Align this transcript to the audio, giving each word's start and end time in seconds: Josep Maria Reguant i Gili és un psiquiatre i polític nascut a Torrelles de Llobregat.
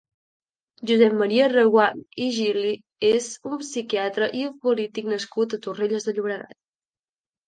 Josep 0.91 1.11
Maria 1.17 1.49
Reguant 1.51 1.99
i 2.27 2.29
Gili 2.37 2.71
és 3.09 3.27
un 3.49 3.61
psiquiatre 3.65 4.31
i 4.39 4.41
polític 4.63 5.11
nascut 5.13 5.55
a 5.59 5.61
Torrelles 5.67 6.09
de 6.09 6.15
Llobregat. 6.17 6.57